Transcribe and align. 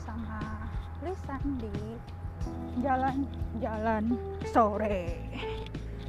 sama 0.00 0.40
Lisan 1.02 1.60
di 1.60 1.74
jalan-jalan 2.80 4.16
sore. 4.48 5.20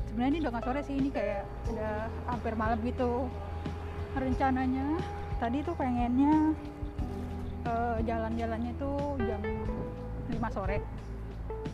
Sebenarnya 0.07 0.31
ini 0.31 0.39
udah 0.43 0.51
gak 0.55 0.65
sore 0.65 0.81
sih 0.87 0.95
ini 0.95 1.09
kayak 1.11 1.43
udah 1.71 2.07
hampir 2.31 2.53
malam 2.55 2.79
gitu. 2.83 3.27
Rencananya 4.15 4.95
tadi 5.37 5.59
tuh 5.67 5.75
pengennya 5.75 6.55
uh, 7.67 7.97
jalan-jalannya 8.07 8.71
tuh 8.79 9.19
jam 9.19 9.41
5 10.31 10.55
sore. 10.55 10.79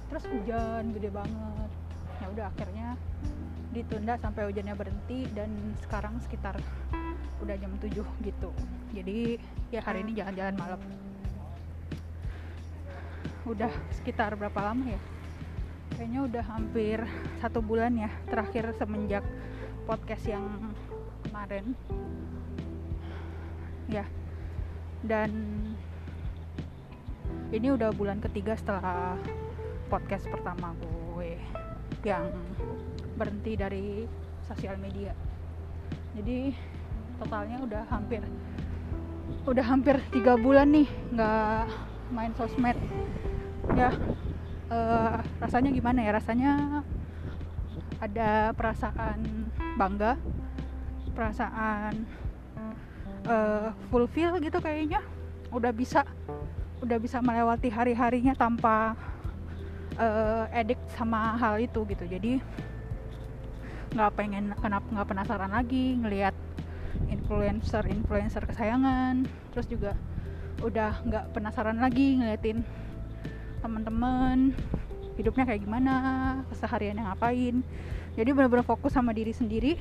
Terus 0.10 0.24
hujan 0.28 0.84
gede 0.98 1.10
banget. 1.14 1.70
Ya 2.22 2.26
udah 2.34 2.46
akhirnya 2.50 2.88
ditunda 3.72 4.20
sampai 4.20 4.52
hujannya 4.52 4.76
berhenti 4.76 5.30
dan 5.32 5.54
sekarang 5.80 6.20
sekitar 6.20 6.58
udah 7.40 7.56
jam 7.58 7.72
7 7.80 8.02
gitu. 8.02 8.50
Jadi 8.92 9.38
ya 9.72 9.80
hari 9.86 10.04
ini 10.04 10.18
jalan-jalan 10.18 10.56
malam 10.58 10.82
udah 13.46 13.72
sekitar 13.98 14.38
berapa 14.38 14.60
lama 14.62 14.86
ya? 14.86 15.02
Kayaknya 15.98 16.22
udah 16.26 16.44
hampir 16.46 16.98
satu 17.42 17.60
bulan 17.62 17.94
ya 17.98 18.10
terakhir 18.30 18.74
semenjak 18.78 19.26
podcast 19.86 20.26
yang 20.30 20.46
kemarin. 21.26 21.74
Ya 23.90 24.06
dan 25.02 25.32
ini 27.50 27.74
udah 27.74 27.90
bulan 27.92 28.22
ketiga 28.22 28.54
setelah 28.54 29.18
podcast 29.90 30.30
pertama 30.30 30.78
gue 30.78 31.36
yang 32.06 32.30
berhenti 33.18 33.58
dari 33.58 34.06
sosial 34.46 34.78
media. 34.78 35.12
Jadi 36.16 36.54
totalnya 37.22 37.62
udah 37.62 37.84
hampir 37.90 38.22
udah 39.46 39.66
hampir 39.66 39.98
tiga 40.12 40.38
bulan 40.38 40.70
nih 40.74 40.90
nggak 41.14 41.66
main 42.14 42.34
sosmed 42.36 42.78
ya 43.76 43.90
uh, 44.72 45.20
rasanya 45.44 45.70
gimana 45.72 46.00
ya? 46.02 46.12
Rasanya 46.16 46.52
ada 48.02 48.50
perasaan 48.58 49.48
bangga 49.78 50.18
perasaan 51.12 52.08
uh, 53.28 53.70
fulfill 53.92 54.40
gitu 54.40 54.58
kayaknya. 54.64 55.04
Udah 55.52 55.76
bisa 55.76 56.08
udah 56.82 56.98
bisa 56.98 57.22
melewati 57.22 57.70
hari-harinya 57.70 58.34
tanpa 58.34 58.98
uh, 60.00 60.50
edik 60.56 60.80
sama 60.96 61.38
hal 61.38 61.62
itu 61.62 61.84
gitu. 61.86 62.08
Jadi 62.08 62.42
nggak 63.92 64.12
pengen 64.16 64.56
kenapa 64.56 64.88
nggak 64.88 65.10
penasaran 65.12 65.52
lagi 65.52 66.00
ngelihat 66.00 66.36
influencer 67.12 67.84
influencer 67.92 68.44
kesayangan. 68.48 69.28
Terus 69.52 69.68
juga 69.68 69.92
udah 70.64 71.04
nggak 71.06 71.26
penasaran 71.36 71.78
lagi 71.78 72.22
ngeliatin 72.22 72.64
teman-teman 73.62 74.58
hidupnya 75.16 75.46
kayak 75.46 75.62
gimana 75.62 75.94
kesehariannya 76.50 77.06
ngapain. 77.06 77.56
Jadi 78.18 78.30
benar-benar 78.36 78.68
fokus 78.68 78.92
sama 78.92 79.16
diri 79.16 79.32
sendiri 79.32 79.80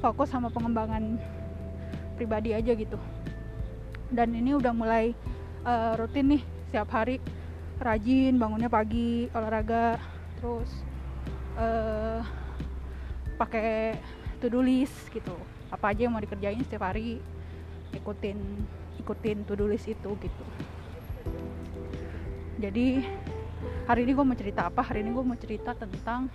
fokus 0.00 0.28
sama 0.28 0.52
pengembangan 0.52 1.16
pribadi 2.16 2.52
aja 2.52 2.72
gitu. 2.76 2.98
Dan 4.12 4.32
ini 4.36 4.56
udah 4.56 4.72
mulai 4.72 5.12
uh, 5.64 5.96
rutin 5.98 6.36
nih 6.36 6.42
setiap 6.68 6.88
hari 6.92 7.20
rajin 7.76 8.40
bangunnya 8.40 8.72
pagi 8.72 9.28
olahraga 9.36 10.00
terus 10.40 10.70
uh, 11.60 12.24
pakai 13.36 14.00
to 14.40 14.48
do 14.48 14.64
list 14.64 15.12
gitu. 15.12 15.36
Apa 15.68 15.92
aja 15.92 16.06
yang 16.06 16.14
mau 16.14 16.22
dikerjain 16.22 16.62
setiap 16.64 16.88
hari 16.88 17.20
ikutin 17.92 18.38
ikutin 19.00 19.44
to 19.44 19.54
do 19.56 19.68
list 19.68 19.88
itu 19.88 20.10
gitu 20.20 20.44
jadi 22.56 23.04
hari 23.84 24.08
ini 24.08 24.16
gue 24.16 24.24
mau 24.24 24.36
cerita 24.36 24.72
apa? 24.72 24.80
Hari 24.80 25.04
ini 25.04 25.12
gue 25.12 25.24
mau 25.24 25.36
cerita 25.36 25.76
tentang 25.76 26.32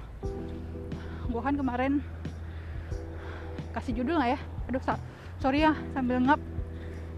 gue 1.26 1.42
kan 1.42 1.56
kemarin 1.58 1.98
kasih 3.74 3.98
judul 3.98 4.22
lah 4.22 4.38
ya? 4.38 4.40
Aduh 4.70 4.82
sorry 5.42 5.66
ya 5.66 5.74
sambil 5.98 6.22
ngap. 6.22 6.38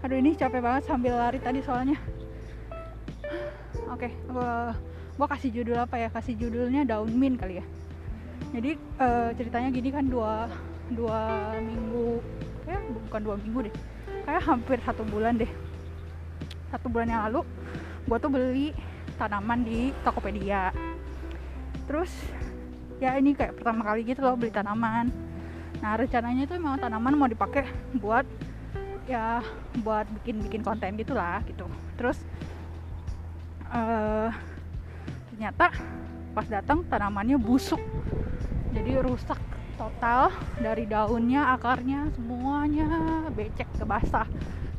Aduh 0.00 0.16
ini 0.16 0.32
capek 0.32 0.64
banget 0.64 0.88
sambil 0.88 1.20
lari 1.20 1.36
tadi 1.36 1.60
soalnya. 1.60 2.00
Oke 3.92 4.08
okay, 4.08 4.12
gue 5.20 5.26
kasih 5.28 5.50
judul 5.52 5.76
apa 5.76 6.00
ya? 6.00 6.08
Kasih 6.08 6.40
judulnya 6.40 6.88
daun 6.88 7.12
min 7.12 7.36
kali 7.36 7.60
ya. 7.60 7.64
Jadi 8.56 8.80
uh, 9.04 9.36
ceritanya 9.36 9.68
gini 9.68 9.92
kan 9.92 10.08
dua 10.08 10.48
dua 10.96 11.52
minggu 11.60 12.24
ya 12.64 12.80
bukan 13.04 13.20
dua 13.20 13.36
minggu 13.36 13.68
deh. 13.68 13.74
Kayak 14.24 14.42
hampir 14.48 14.80
satu 14.80 15.04
bulan 15.04 15.36
deh. 15.36 15.50
Satu 16.72 16.88
bulan 16.88 17.12
yang 17.12 17.22
lalu 17.28 17.44
gue 18.04 18.16
tuh 18.20 18.32
beli 18.32 18.68
tanaman 19.16 19.62
di 19.62 19.90
Tokopedia. 20.02 20.74
Terus 21.86 22.10
ya 23.02 23.18
ini 23.18 23.34
kayak 23.34 23.60
pertama 23.60 23.82
kali 23.84 24.06
gitu 24.06 24.22
loh 24.22 24.38
beli 24.38 24.50
tanaman. 24.50 25.10
Nah 25.82 25.92
rencananya 25.98 26.46
itu 26.46 26.54
memang 26.56 26.80
tanaman 26.80 27.14
mau 27.14 27.28
dipakai 27.28 27.66
buat 27.98 28.26
ya 29.04 29.44
buat 29.84 30.08
bikin 30.20 30.40
bikin 30.48 30.62
konten 30.64 30.96
gitulah 30.96 31.44
gitu. 31.44 31.68
Terus 32.00 32.18
uh, 33.68 34.32
ternyata 35.32 35.74
pas 36.32 36.46
datang 36.48 36.82
tanamannya 36.86 37.36
busuk. 37.36 37.80
Jadi 38.74 38.98
rusak 38.98 39.38
total 39.74 40.34
dari 40.58 40.86
daunnya 40.86 41.54
akarnya 41.54 42.10
semuanya 42.14 42.88
becek 43.30 43.68
ke 43.76 43.84
basah. 43.84 44.26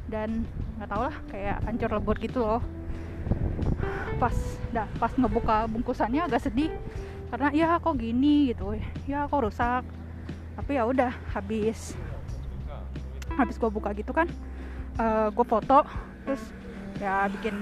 Dan 0.06 0.46
nggak 0.76 0.90
tau 0.92 1.08
lah 1.08 1.16
kayak 1.32 1.64
hancur 1.64 1.90
lebur 1.96 2.18
gitu 2.20 2.44
loh 2.44 2.62
pas 4.22 4.36
dah 4.72 4.88
pas 4.98 5.12
ngebuka 5.16 5.68
bungkusannya 5.72 6.26
agak 6.26 6.46
sedih. 6.46 6.72
Karena 7.30 7.50
ya 7.52 7.68
kok 7.82 7.98
gini? 7.98 8.54
gitu. 8.54 8.78
Ya 9.10 9.28
kok 9.28 9.44
rusak. 9.44 9.84
Tapi 10.56 10.72
ya 10.80 10.88
udah 10.88 11.12
habis 11.36 11.94
habis 13.36 13.60
gue 13.60 13.68
buka 13.68 13.92
gitu 13.92 14.16
kan 14.16 14.32
uh, 14.96 15.28
eh, 15.28 15.28
gue 15.32 15.46
foto 15.46 15.84
terus 16.24 16.42
ya 17.04 17.28
bikin 17.28 17.56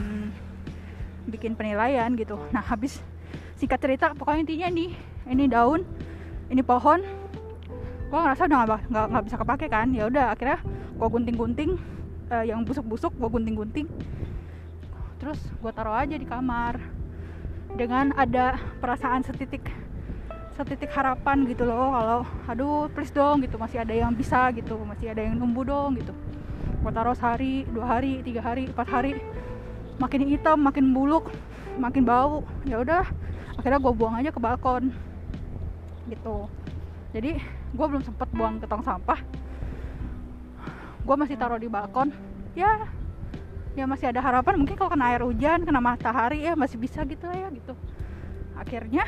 bikin 1.28 1.52
penilaian 1.58 2.14
gitu. 2.14 2.38
Nah 2.54 2.62
habis 2.62 3.02
singkat 3.58 3.82
cerita 3.82 4.14
pokoknya 4.14 4.46
intinya 4.46 4.68
nih 4.70 4.92
ini 5.32 5.44
daun 5.50 5.82
ini 6.52 6.62
pohon 6.62 7.02
gue 8.14 8.20
ngerasa 8.20 8.46
udah 8.46 8.60
nggak 8.92 9.06
nggak 9.10 9.24
bisa 9.26 9.36
kepake 9.42 9.66
kan. 9.72 9.90
Ya 9.92 10.06
udah 10.08 10.36
akhirnya 10.36 10.62
gue 10.94 11.08
gunting-gunting 11.10 11.72
uh, 12.30 12.46
yang 12.46 12.62
busuk-busuk 12.62 13.12
gue 13.18 13.30
gunting-gunting 13.30 13.90
terus 15.24 15.40
gue 15.40 15.72
taruh 15.72 15.96
aja 15.96 16.20
di 16.20 16.28
kamar. 16.28 16.76
Dengan 17.74 18.12
ada 18.20 18.60
perasaan 18.84 19.24
setitik 19.24 19.64
setitik 20.54 20.94
harapan 20.94 21.50
gitu 21.50 21.66
loh 21.66 21.90
kalau 21.96 22.22
aduh 22.46 22.92
please 22.92 23.16
dong 23.16 23.40
gitu. 23.40 23.56
Masih 23.56 23.80
ada 23.88 23.96
yang 23.96 24.12
bisa 24.12 24.52
gitu. 24.52 24.76
Masih 24.84 25.16
ada 25.16 25.24
yang 25.24 25.40
nunggu 25.40 25.64
dong 25.64 25.96
gitu. 25.96 26.12
Gue 26.84 26.92
taruh 26.92 27.16
sehari 27.16 27.64
dua 27.72 27.98
hari 27.98 28.20
tiga 28.20 28.44
hari 28.44 28.68
empat 28.68 28.88
hari. 28.92 29.16
Makin 29.98 30.28
hitam 30.28 30.60
makin 30.60 30.92
buluk 30.92 31.32
makin 31.80 32.04
bau. 32.04 32.44
Ya 32.68 32.84
udah 32.84 33.08
akhirnya 33.56 33.80
gue 33.80 33.94
buang 33.96 34.20
aja 34.20 34.30
ke 34.30 34.44
balkon 34.44 34.92
gitu. 36.12 36.52
Jadi 37.16 37.40
gue 37.74 37.86
belum 37.88 38.04
sempet 38.04 38.28
buang 38.36 38.60
ke 38.60 38.68
tong 38.68 38.84
sampah. 38.84 39.24
Gue 41.08 41.16
masih 41.16 41.40
taruh 41.40 41.58
di 41.58 41.72
balkon. 41.72 42.12
Ya 42.54 42.86
ya 43.74 43.90
masih 43.90 44.14
ada 44.14 44.22
harapan 44.22 44.62
mungkin 44.62 44.78
kalau 44.78 44.94
kena 44.94 45.10
air 45.10 45.26
hujan 45.26 45.66
kena 45.66 45.82
matahari 45.82 46.46
ya 46.46 46.54
masih 46.54 46.78
bisa 46.78 47.02
gitu 47.06 47.26
lah 47.26 47.38
ya 47.38 47.48
gitu. 47.50 47.74
Akhirnya 48.54 49.06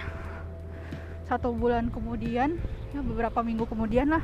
satu 1.26 1.54
bulan 1.54 1.90
kemudian 1.94 2.58
ya 2.94 3.02
beberapa 3.02 3.42
minggu 3.46 3.66
kemudian 3.70 4.10
lah 4.14 4.22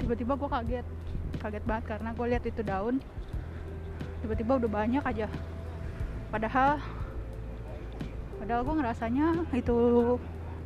tiba-tiba 0.00 0.36
gue 0.36 0.48
kaget 0.48 0.86
kaget 1.40 1.64
banget 1.64 1.84
karena 1.88 2.08
gue 2.16 2.26
lihat 2.32 2.44
itu 2.48 2.60
daun 2.64 2.96
tiba-tiba 4.24 4.56
udah 4.56 4.70
banyak 4.72 5.04
aja. 5.04 5.28
Padahal 6.32 6.80
padahal 8.40 8.60
gue 8.64 8.74
ngerasanya 8.80 9.26
itu 9.52 9.76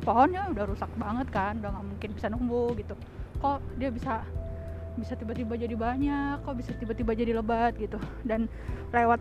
pohonnya 0.03 0.47
udah 0.51 0.63
rusak 0.63 0.91
banget 0.95 1.27
kan 1.27 1.59
udah 1.59 1.75
nggak 1.75 1.87
mungkin 1.91 2.09
bisa 2.15 2.27
nunggu 2.31 2.79
gitu. 2.79 2.95
Kok 3.43 3.59
dia 3.75 3.91
bisa 3.91 4.23
bisa 4.95 5.13
tiba-tiba 5.19 5.59
jadi 5.59 5.75
banyak 5.75 6.43
kok 6.43 6.55
bisa 6.55 6.71
tiba-tiba 6.75 7.11
jadi 7.15 7.31
lebat 7.35 7.75
gitu. 7.75 7.99
Dan 8.23 8.47
lewat 8.95 9.19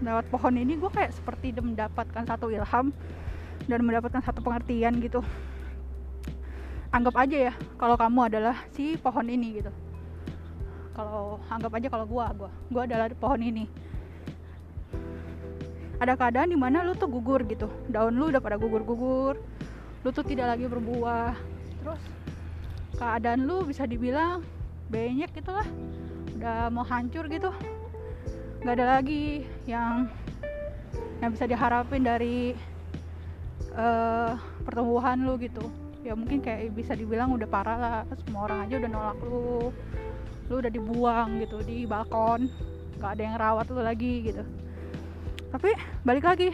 lewat 0.00 0.24
pohon 0.32 0.56
ini 0.56 0.80
gue 0.80 0.88
kayak 0.88 1.12
seperti 1.12 1.52
mendapatkan 1.60 2.24
satu 2.24 2.48
ilham 2.48 2.92
dan 3.68 3.80
mendapatkan 3.84 4.24
satu 4.24 4.40
pengertian 4.40 4.96
gitu. 5.04 5.20
Anggap 6.90 7.14
aja 7.22 7.52
ya 7.52 7.52
kalau 7.76 7.94
kamu 7.94 8.32
adalah 8.32 8.56
si 8.72 8.96
pohon 8.96 9.28
ini 9.28 9.60
gitu. 9.60 9.70
Kalau 10.96 11.38
anggap 11.52 11.72
aja 11.76 11.88
kalau 11.92 12.06
gue 12.08 12.24
gue 12.40 12.50
gue 12.72 12.82
adalah 12.82 13.06
pohon 13.14 13.40
ini. 13.44 13.64
Ada 16.00 16.16
keadaan 16.16 16.48
di 16.48 16.56
mana 16.56 16.80
lu 16.80 16.96
tuh 16.96 17.12
gugur 17.12 17.44
gitu. 17.44 17.68
Daun 17.92 18.16
lu 18.16 18.32
udah 18.32 18.40
pada 18.40 18.56
gugur-gugur 18.56 19.36
lu 20.00 20.08
tuh 20.08 20.24
tidak 20.24 20.56
lagi 20.56 20.64
berbuah. 20.64 21.36
Terus 21.84 22.02
keadaan 22.96 23.44
lu 23.44 23.68
bisa 23.68 23.84
dibilang 23.84 24.40
banyak 24.90 25.30
gitu 25.30 25.50
lah. 25.54 25.68
Udah 26.36 26.68
mau 26.68 26.82
hancur 26.82 27.30
gitu. 27.30 27.54
Nggak 28.60 28.74
ada 28.76 28.86
lagi 28.98 29.46
yang 29.64 30.10
yang 31.22 31.30
bisa 31.32 31.46
diharapin 31.46 32.02
dari 32.04 32.52
uh, 33.72 34.34
pertumbuhan 34.66 35.22
lu 35.22 35.38
gitu. 35.38 35.62
Ya 36.02 36.16
mungkin 36.16 36.42
kayak 36.42 36.74
bisa 36.74 36.98
dibilang 36.98 37.32
udah 37.32 37.48
parah 37.48 37.78
lah. 37.78 37.98
Semua 38.26 38.50
orang 38.50 38.66
aja 38.66 38.74
udah 38.82 38.90
nolak 38.90 39.18
lu. 39.22 39.70
Lu 40.50 40.54
udah 40.58 40.72
dibuang 40.72 41.40
gitu 41.40 41.62
di 41.62 41.86
balkon. 41.86 42.50
Nggak 42.98 43.10
ada 43.16 43.22
yang 43.22 43.36
rawat 43.38 43.66
lu 43.70 43.80
lagi 43.80 44.28
gitu. 44.28 44.42
Tapi 45.50 45.70
balik 46.04 46.26
lagi 46.26 46.50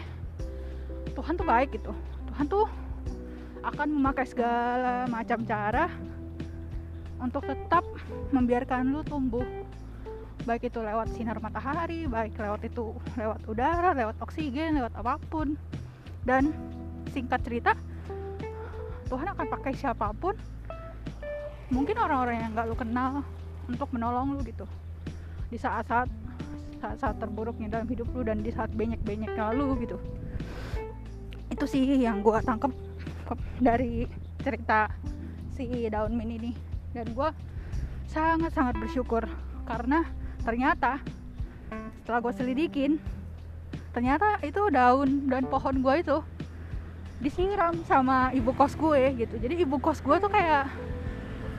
Tuhan 1.16 1.34
tuh 1.40 1.46
baik 1.48 1.72
gitu. 1.72 1.92
Tuhan 2.32 2.46
tuh 2.46 2.68
akan 3.64 3.88
memakai 3.90 4.26
segala 4.28 5.10
macam 5.10 5.42
cara 5.42 5.90
untuk 7.20 7.44
tetap 7.48 7.84
membiarkan 8.32 8.92
lu 8.92 9.00
tumbuh. 9.06 9.44
Baik 10.46 10.70
itu 10.70 10.78
lewat 10.78 11.10
sinar 11.10 11.42
matahari 11.42 12.06
baik 12.06 12.38
lewat 12.38 12.62
itu 12.62 12.94
lewat 13.18 13.42
udara 13.50 13.90
lewat 13.96 14.16
oksigen 14.22 14.78
lewat 14.78 14.94
apa 14.94 15.18
pun. 15.30 15.58
Dan 16.26 16.54
singkat 17.10 17.42
cerita 17.46 17.72
Tuhan 19.06 19.30
akan 19.30 19.46
pakai 19.46 19.72
siapa 19.74 20.10
pun 20.14 20.34
mungkin 21.70 21.98
orang-orang 21.98 22.46
yang 22.46 22.50
gak 22.54 22.66
lu 22.70 22.76
kenal 22.78 23.12
untuk 23.66 23.90
menolong 23.90 24.38
lu 24.38 24.40
gitu. 24.46 24.66
Di 25.50 25.58
saat-saat 25.58 26.10
saat-saat 26.78 27.16
terburuknya 27.18 27.72
dalam 27.72 27.88
hidup 27.88 28.06
lu 28.14 28.22
dan 28.22 28.44
di 28.44 28.52
saat 28.54 28.70
banyak-banyaknya 28.74 29.54
lu 29.54 29.74
gitu. 29.82 29.98
Itu 31.50 31.64
sih 31.66 31.82
yang 32.02 32.22
gue 32.22 32.36
tangkep 32.42 32.70
dari 33.58 34.06
cerita 34.42 34.86
si 35.56 35.88
daun 35.90 36.14
min 36.14 36.30
ini 36.38 36.52
dan 36.96 37.12
gue 37.12 37.28
sangat-sangat 38.08 38.80
bersyukur 38.80 39.28
karena 39.68 40.08
ternyata 40.40 40.96
setelah 42.00 42.24
gue 42.24 42.32
selidikin 42.32 42.96
ternyata 43.92 44.40
itu 44.40 44.72
daun 44.72 45.28
dan 45.28 45.44
pohon 45.44 45.84
gue 45.84 45.94
itu 46.00 46.16
disiram 47.20 47.76
sama 47.84 48.32
ibu 48.32 48.52
kos 48.52 48.76
gue 48.76 49.12
gitu. 49.16 49.36
Jadi 49.40 49.64
ibu 49.64 49.76
kos 49.80 50.00
gue 50.04 50.16
tuh 50.20 50.28
kayak 50.32 50.68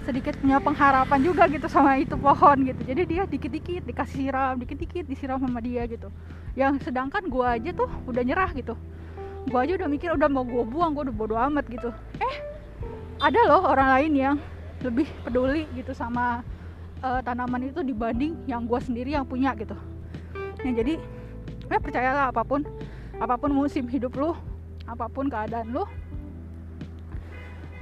sedikit 0.06 0.38
punya 0.40 0.62
pengharapan 0.62 1.20
juga 1.22 1.50
gitu 1.50 1.66
sama 1.70 1.98
itu 1.98 2.14
pohon 2.18 2.58
gitu. 2.66 2.82
Jadi 2.86 3.02
dia 3.06 3.24
dikit-dikit 3.26 3.86
dikasih 3.86 4.30
siram 4.30 4.58
dikit-dikit 4.58 5.06
disiram 5.06 5.38
sama 5.42 5.62
dia 5.62 5.86
gitu. 5.90 6.10
Yang 6.58 6.90
sedangkan 6.90 7.26
gue 7.30 7.46
aja 7.46 7.70
tuh 7.74 7.90
udah 8.10 8.22
nyerah 8.26 8.54
gitu. 8.54 8.74
Gue 9.50 9.60
aja 9.62 9.74
udah 9.82 9.90
mikir 9.90 10.10
udah 10.14 10.30
mau 10.30 10.46
gue 10.46 10.66
buang 10.66 10.94
gue 10.94 11.10
udah 11.10 11.16
bodo 11.18 11.36
amat 11.38 11.66
gitu. 11.70 11.90
Eh 12.22 12.36
ada 13.18 13.40
loh 13.50 13.66
orang 13.66 13.90
lain 13.98 14.14
yang 14.14 14.38
lebih 14.86 15.10
peduli 15.26 15.66
gitu 15.74 15.94
sama 15.94 16.46
uh, 17.02 17.22
tanaman 17.26 17.70
itu 17.70 17.82
dibanding 17.82 18.38
yang 18.46 18.66
gue 18.70 18.80
sendiri 18.82 19.18
yang 19.18 19.26
punya 19.26 19.54
gitu. 19.58 19.74
Ya 20.62 20.72
jadi 20.74 21.02
ya 21.68 21.78
percayalah 21.82 22.30
apa 22.32 22.42
pun 22.46 22.62
apa 23.18 23.36
pun 23.36 23.52
musim 23.52 23.90
hidup 23.90 24.14
lu 24.16 24.32
apa 24.88 25.10
pun 25.10 25.28
keadaan 25.28 25.74
lu 25.74 25.84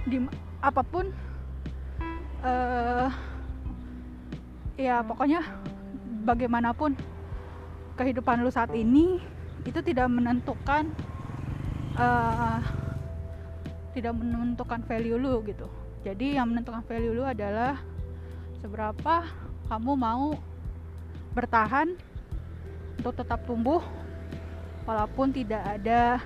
di 0.07 0.21
apa 0.63 0.81
pun 0.81 1.11
uh, 2.41 3.09
ya 4.79 5.01
pokoknya 5.05 5.43
bagaimanapun 6.25 6.97
kehidupan 7.95 8.41
lu 8.41 8.49
saat 8.49 8.73
ini 8.73 9.21
itu 9.65 9.79
tidak 9.81 10.07
menentukan 10.09 10.89
uh, 11.97 12.59
tidak 13.93 14.13
menentukan 14.17 14.81
value 14.85 15.17
lu 15.17 15.41
gitu 15.45 15.67
jadi 16.05 16.37
yang 16.37 16.53
menentukan 16.53 16.85
value 16.85 17.17
lu 17.17 17.25
adalah 17.25 17.81
seberapa 18.61 19.25
kamu 19.65 19.91
mau 19.97 20.37
bertahan 21.33 21.97
untuk 23.01 23.25
tetap 23.25 23.41
tumbuh 23.49 23.81
walaupun 24.85 25.33
tidak 25.33 25.65
ada 25.65 26.21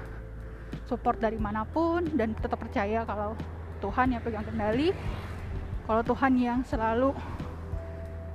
support 0.83 1.15
dari 1.23 1.39
mana 1.39 1.63
pun 1.63 2.03
dan 2.11 2.35
tetap 2.35 2.59
percaya 2.59 3.07
kalau 3.07 3.39
Tuhan 3.79 4.11
yang 4.11 4.21
pegang 4.21 4.43
kendali 4.43 4.91
kalau 5.87 6.03
Tuhan 6.03 6.35
yang 6.35 6.59
selalu 6.67 7.15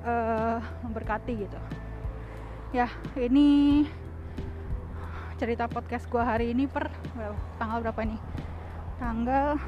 uh, 0.02 0.58
memberkati 0.82 1.44
gitu. 1.44 1.60
Ya 2.74 2.90
ini 3.20 3.84
cerita 5.38 5.68
podcast 5.68 6.08
gue 6.08 6.18
hari 6.18 6.50
ini 6.56 6.64
per 6.64 6.90
well, 7.14 7.36
tanggal 7.60 7.84
berapa 7.84 8.00
nih 8.02 8.20
tanggal 8.98 9.60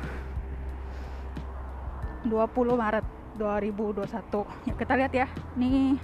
20 2.28 2.76
Maret 2.76 3.06
2021 3.36 4.68
ya 4.68 4.74
kita 4.74 4.92
lihat 4.96 5.12
ya 5.12 5.26
ini 5.56 6.00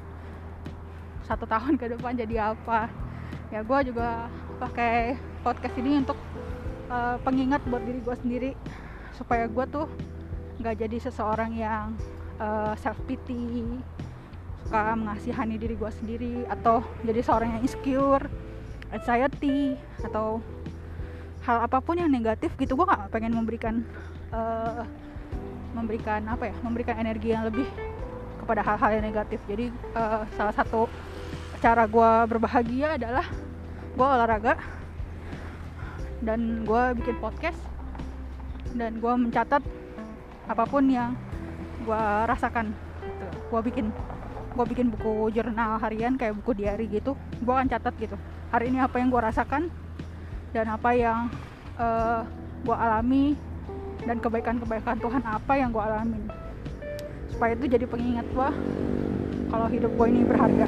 satu 1.27 1.47
tahun 1.47 1.79
ke 1.79 1.97
depan 1.97 2.13
jadi 2.19 2.53
apa. 2.53 2.91
Ya 3.49 3.63
gue 3.63 3.79
juga 3.93 4.29
pakai 4.59 5.17
podcast 5.41 5.75
ini 5.79 6.03
untuk 6.03 6.19
uh, 6.93 7.17
pengingat 7.23 7.63
buat 7.69 7.83
diri 7.85 8.01
gue 8.03 8.17
sendiri 8.21 8.51
supaya 9.17 9.47
gue 9.47 9.65
tuh 9.71 9.87
nggak 10.61 10.77
jadi 10.87 10.97
seseorang 11.09 11.53
yang 11.59 11.97
uh, 12.39 12.71
eh, 12.71 12.75
self 12.79 12.97
pity 13.09 13.65
suka 14.63 14.95
mengasihani 14.95 15.59
diri 15.59 15.75
gue 15.75 15.91
sendiri 15.91 16.35
atau 16.47 16.81
jadi 17.03 17.21
seorang 17.21 17.59
yang 17.59 17.63
insecure 17.67 18.25
anxiety 18.93 19.75
atau 20.05 20.39
hal 21.43 21.67
apa 21.67 21.83
pun 21.83 21.99
yang 21.99 22.13
negatif 22.13 22.55
gitu. 22.61 22.79
Gue 22.79 22.87
gak 22.87 23.11
pengen 23.11 23.35
memberikan 23.35 23.83
uh, 24.31 24.87
memberikan 25.73 26.21
apa 26.29 26.53
ya 26.53 26.55
memberikan 26.61 26.97
energi 27.01 27.33
yang 27.33 27.49
lebih 27.49 27.67
kepada 28.43 28.61
hal-hal 28.65 28.91
yang 28.99 29.05
negatif. 29.07 29.41
Jadi 29.47 29.71
uh, 29.95 30.27
salah 30.37 30.55
satu 30.55 30.91
cara 31.63 31.87
gue 31.87 32.13
berbahagia 32.27 32.99
adalah 32.99 33.27
gue 33.95 34.07
olahraga 34.07 34.59
dan 36.23 36.67
gue 36.67 36.83
bikin 36.99 37.17
podcast 37.23 37.59
dan 38.75 38.99
gue 38.99 39.13
mencatat 39.15 39.63
apa 40.51 40.65
pun 40.67 40.85
yang 40.91 41.15
gue 41.87 42.05
rasakan. 42.27 42.75
Gitu. 43.03 43.27
gue 43.51 43.61
bikin 43.71 43.87
gue 44.53 44.65
bikin 44.69 44.87
buku 44.93 45.33
jurnal 45.33 45.81
harian 45.81 46.19
kayak 46.19 46.35
buku 46.43 46.59
diary 46.59 46.91
gitu. 46.91 47.15
Gue 47.41 47.55
akan 47.55 47.71
catat 47.71 47.95
gitu. 47.99 48.19
Hari 48.51 48.69
ini 48.69 48.83
apa 48.83 49.01
yang 49.01 49.09
gue 49.09 49.23
rasakan 49.23 49.73
dan 50.53 50.67
apa 50.69 50.93
yang 50.93 51.33
uh, 51.81 52.21
eh, 52.21 52.21
gue 52.63 52.77
alami 52.77 53.25
dan 54.07 54.17
kebaikan-kebaikan 54.19 54.99
Tuhan 54.99 55.23
apa 55.23 55.53
yang 55.59 55.71
gue 55.71 55.83
alamin. 55.83 56.23
Supaya 57.31 57.55
itu 57.55 57.67
jadi 57.67 57.87
pengingat 57.87 58.27
gue 58.31 58.49
kalau 59.51 59.67
hidup 59.69 59.91
gue 59.95 60.07
ini 60.11 60.23
berharga. 60.27 60.67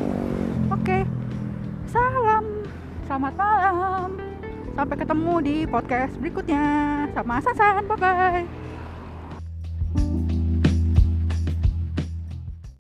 Oke 0.71 1.05
salam. 1.95 2.45
Selamat 3.07 3.35
malam. 3.39 4.09
Sampai 4.75 4.97
ketemu 4.99 5.35
di 5.45 5.57
podcast 5.71 6.13
berikutnya. 6.19 6.65
Sama 7.15 7.39
Sasan 7.39 7.87
bye 7.87 7.95
bye 7.95 8.64